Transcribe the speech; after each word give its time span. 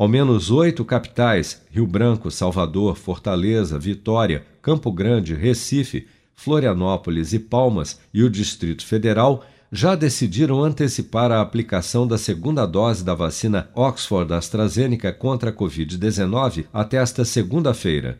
Ao 0.00 0.08
menos 0.08 0.50
oito 0.50 0.82
capitais 0.82 1.60
Rio 1.70 1.86
Branco, 1.86 2.30
Salvador, 2.30 2.96
Fortaleza, 2.96 3.78
Vitória, 3.78 4.46
Campo 4.62 4.90
Grande, 4.90 5.34
Recife, 5.34 6.06
Florianópolis 6.34 7.34
e 7.34 7.38
Palmas 7.38 8.00
e 8.14 8.22
o 8.22 8.30
Distrito 8.30 8.82
Federal 8.86 9.44
já 9.70 9.94
decidiram 9.94 10.64
antecipar 10.64 11.30
a 11.30 11.42
aplicação 11.42 12.06
da 12.06 12.16
segunda 12.16 12.64
dose 12.64 13.04
da 13.04 13.12
vacina 13.12 13.68
Oxford 13.74 14.32
AstraZeneca 14.32 15.12
contra 15.12 15.50
a 15.50 15.52
Covid-19 15.52 16.64
até 16.72 16.96
esta 16.96 17.22
segunda-feira. 17.22 18.18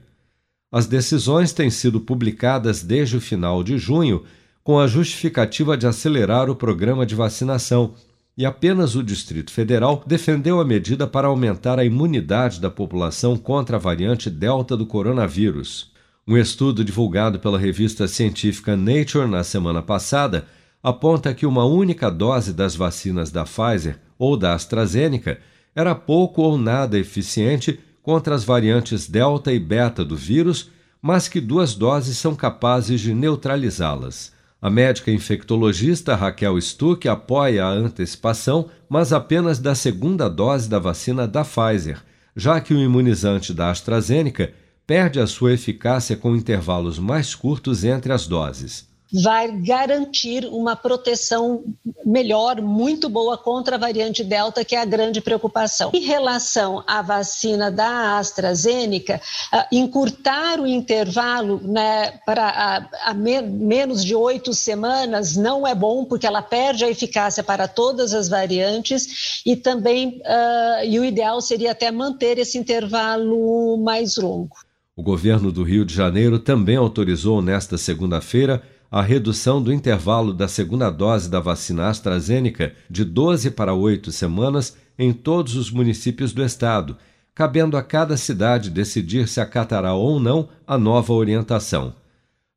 As 0.70 0.86
decisões 0.86 1.50
têm 1.50 1.70
sido 1.70 1.98
publicadas 1.98 2.82
desde 2.82 3.16
o 3.16 3.22
final 3.22 3.64
de 3.64 3.78
junho 3.78 4.22
com 4.62 4.78
a 4.78 4.86
justificativa 4.86 5.78
de 5.78 5.86
acelerar 5.86 6.50
o 6.50 6.54
programa 6.54 7.06
de 7.06 7.14
vacinação 7.14 7.94
e 8.40 8.46
apenas 8.46 8.96
o 8.96 9.02
Distrito 9.02 9.52
Federal 9.52 10.02
defendeu 10.06 10.62
a 10.62 10.64
medida 10.64 11.06
para 11.06 11.28
aumentar 11.28 11.78
a 11.78 11.84
imunidade 11.84 12.58
da 12.58 12.70
população 12.70 13.36
contra 13.36 13.76
a 13.76 13.78
variante 13.78 14.30
Delta 14.30 14.74
do 14.78 14.86
coronavírus. 14.86 15.92
Um 16.26 16.38
estudo 16.38 16.82
divulgado 16.82 17.38
pela 17.38 17.58
revista 17.58 18.08
científica 18.08 18.78
Nature 18.78 19.28
na 19.28 19.44
semana 19.44 19.82
passada 19.82 20.46
aponta 20.82 21.34
que 21.34 21.44
uma 21.44 21.66
única 21.66 22.10
dose 22.10 22.54
das 22.54 22.74
vacinas 22.74 23.30
da 23.30 23.44
Pfizer 23.44 23.98
ou 24.18 24.38
da 24.38 24.54
AstraZeneca 24.54 25.38
era 25.76 25.94
pouco 25.94 26.40
ou 26.40 26.56
nada 26.56 26.98
eficiente 26.98 27.78
contra 28.00 28.34
as 28.34 28.42
variantes 28.42 29.06
Delta 29.06 29.52
e 29.52 29.60
Beta 29.60 30.02
do 30.02 30.16
vírus, 30.16 30.70
mas 31.02 31.28
que 31.28 31.42
duas 31.42 31.74
doses 31.74 32.16
são 32.16 32.34
capazes 32.34 33.02
de 33.02 33.12
neutralizá-las. 33.12 34.32
A 34.60 34.68
médica 34.68 35.10
infectologista 35.10 36.14
Raquel 36.14 36.60
Stuck 36.60 37.08
apoia 37.08 37.64
a 37.64 37.70
antecipação, 37.70 38.68
mas 38.88 39.12
apenas 39.12 39.58
da 39.58 39.74
segunda 39.74 40.28
dose 40.28 40.68
da 40.68 40.78
vacina 40.78 41.26
da 41.26 41.44
Pfizer, 41.44 42.02
já 42.36 42.60
que 42.60 42.74
o 42.74 42.78
imunizante 42.78 43.54
da 43.54 43.70
AstraZeneca 43.70 44.52
perde 44.86 45.18
a 45.18 45.26
sua 45.26 45.52
eficácia 45.52 46.16
com 46.16 46.36
intervalos 46.36 46.98
mais 46.98 47.34
curtos 47.34 47.84
entre 47.84 48.12
as 48.12 48.26
doses 48.26 48.89
vai 49.12 49.50
garantir 49.50 50.46
uma 50.46 50.76
proteção 50.76 51.64
melhor, 52.04 52.60
muito 52.60 53.08
boa 53.08 53.36
contra 53.36 53.76
a 53.76 53.78
variante 53.78 54.22
Delta, 54.22 54.64
que 54.64 54.74
é 54.74 54.80
a 54.80 54.84
grande 54.84 55.20
preocupação. 55.20 55.90
Em 55.94 56.00
relação 56.00 56.82
à 56.86 57.02
vacina 57.02 57.70
da 57.70 58.18
AstraZeneca, 58.18 59.20
uh, 59.52 59.64
encurtar 59.72 60.60
o 60.60 60.66
intervalo 60.66 61.60
né, 61.62 62.12
para 62.24 62.48
a, 62.48 63.10
a 63.10 63.14
me 63.14 63.40
menos 63.42 64.04
de 64.04 64.14
oito 64.14 64.52
semanas 64.52 65.36
não 65.36 65.66
é 65.66 65.74
bom, 65.74 66.04
porque 66.04 66.26
ela 66.26 66.42
perde 66.42 66.84
a 66.84 66.90
eficácia 66.90 67.42
para 67.42 67.66
todas 67.66 68.12
as 68.14 68.28
variantes 68.28 69.40
e 69.44 69.56
também, 69.56 70.20
uh, 70.20 70.84
e 70.84 70.98
o 70.98 71.04
ideal 71.04 71.40
seria 71.40 71.72
até 71.72 71.90
manter 71.90 72.38
esse 72.38 72.58
intervalo 72.58 73.76
mais 73.78 74.16
longo. 74.16 74.56
O 74.96 75.02
governo 75.02 75.50
do 75.50 75.62
Rio 75.62 75.84
de 75.84 75.94
Janeiro 75.94 76.38
também 76.38 76.76
autorizou 76.76 77.40
nesta 77.40 77.78
segunda-feira 77.78 78.62
a 78.90 79.00
redução 79.00 79.62
do 79.62 79.72
intervalo 79.72 80.34
da 80.34 80.48
segunda 80.48 80.90
dose 80.90 81.30
da 81.30 81.38
vacina 81.38 81.88
AstraZeneca 81.88 82.74
de 82.90 83.04
12 83.04 83.52
para 83.52 83.72
8 83.72 84.10
semanas 84.10 84.76
em 84.98 85.12
todos 85.12 85.54
os 85.54 85.70
municípios 85.70 86.32
do 86.32 86.42
estado, 86.42 86.96
cabendo 87.32 87.76
a 87.76 87.82
cada 87.82 88.16
cidade 88.16 88.68
decidir 88.68 89.28
se 89.28 89.40
acatará 89.40 89.94
ou 89.94 90.18
não 90.18 90.48
a 90.66 90.76
nova 90.76 91.12
orientação. 91.12 91.94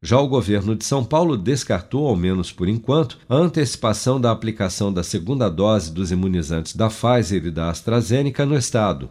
Já 0.01 0.19
o 0.19 0.27
governo 0.27 0.75
de 0.75 0.83
São 0.83 1.05
Paulo 1.05 1.37
descartou, 1.37 2.07
ao 2.07 2.15
menos 2.15 2.51
por 2.51 2.67
enquanto, 2.67 3.17
a 3.29 3.35
antecipação 3.35 4.19
da 4.19 4.31
aplicação 4.31 4.91
da 4.91 5.03
segunda 5.03 5.47
dose 5.47 5.93
dos 5.93 6.11
imunizantes 6.11 6.75
da 6.75 6.89
Pfizer 6.89 7.45
e 7.45 7.51
da 7.51 7.69
AstraZeneca 7.69 8.45
no 8.45 8.57
estado. 8.57 9.09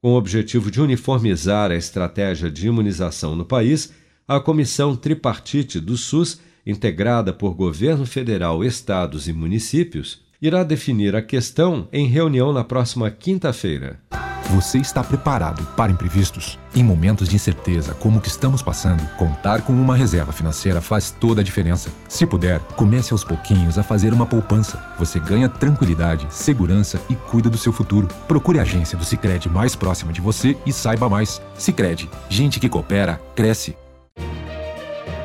Com 0.00 0.14
o 0.14 0.16
objetivo 0.16 0.68
de 0.68 0.80
uniformizar 0.80 1.70
a 1.70 1.76
estratégia 1.76 2.50
de 2.50 2.66
imunização 2.66 3.36
no 3.36 3.44
país, 3.44 3.92
a 4.26 4.40
Comissão 4.40 4.96
Tripartite 4.96 5.78
do 5.78 5.96
SUS 5.96 6.40
integrada 6.66 7.32
por 7.32 7.54
governo 7.54 8.06
federal, 8.06 8.64
estados 8.64 9.28
e 9.28 9.32
municípios, 9.32 10.20
irá 10.40 10.64
definir 10.64 11.14
a 11.14 11.22
questão 11.22 11.88
em 11.92 12.06
reunião 12.06 12.52
na 12.52 12.64
próxima 12.64 13.10
quinta-feira. 13.10 14.00
Você 14.50 14.76
está 14.78 15.02
preparado 15.02 15.64
para 15.76 15.90
imprevistos? 15.90 16.58
Em 16.74 16.84
momentos 16.84 17.26
de 17.26 17.36
incerteza 17.36 17.94
como 17.94 18.18
o 18.18 18.20
que 18.20 18.28
estamos 18.28 18.60
passando, 18.60 19.02
contar 19.16 19.62
com 19.62 19.72
uma 19.72 19.96
reserva 19.96 20.30
financeira 20.30 20.80
faz 20.82 21.10
toda 21.10 21.40
a 21.40 21.44
diferença. 21.44 21.90
Se 22.06 22.26
puder, 22.26 22.58
comece 22.76 23.14
aos 23.14 23.24
pouquinhos 23.24 23.78
a 23.78 23.82
fazer 23.82 24.12
uma 24.12 24.26
poupança. 24.26 24.84
Você 24.98 25.18
ganha 25.18 25.48
tranquilidade, 25.48 26.26
segurança 26.28 27.00
e 27.08 27.14
cuida 27.14 27.48
do 27.48 27.56
seu 27.56 27.72
futuro. 27.72 28.08
Procure 28.28 28.58
a 28.58 28.62
agência 28.62 28.98
do 28.98 29.06
Sicredi 29.06 29.48
mais 29.48 29.74
próxima 29.74 30.12
de 30.12 30.20
você 30.20 30.54
e 30.66 30.72
saiba 30.72 31.08
mais. 31.08 31.40
Sicredi, 31.56 32.10
gente 32.28 32.60
que 32.60 32.68
coopera 32.68 33.18
cresce 33.34 33.74